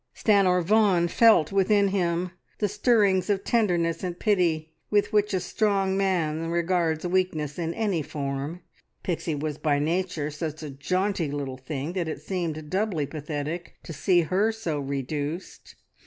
[0.15, 5.95] Stanor Vaughan felt within him the stirrings of tenderness and pity with which a strong
[5.95, 8.61] man regards weakness in any form.
[9.03, 13.93] Pixie was by nature such a jaunty little thing that it seemed doubly pathetic to
[13.93, 15.75] see her so reduced.